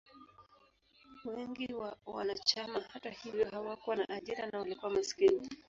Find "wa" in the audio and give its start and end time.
1.73-1.97